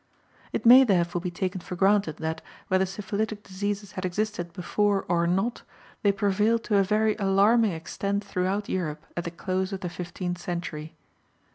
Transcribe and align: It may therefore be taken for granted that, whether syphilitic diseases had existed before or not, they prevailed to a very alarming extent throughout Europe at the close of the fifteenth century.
It 0.51 0.65
may 0.65 0.83
therefore 0.83 1.21
be 1.21 1.29
taken 1.29 1.61
for 1.61 1.75
granted 1.75 2.17
that, 2.17 2.41
whether 2.69 2.87
syphilitic 2.87 3.43
diseases 3.43 3.91
had 3.91 4.03
existed 4.03 4.51
before 4.51 5.05
or 5.07 5.27
not, 5.27 5.61
they 6.01 6.11
prevailed 6.11 6.63
to 6.63 6.77
a 6.77 6.83
very 6.83 7.15
alarming 7.17 7.73
extent 7.73 8.23
throughout 8.23 8.67
Europe 8.67 9.05
at 9.15 9.25
the 9.25 9.29
close 9.29 9.71
of 9.71 9.81
the 9.81 9.89
fifteenth 9.89 10.39
century. 10.39 10.95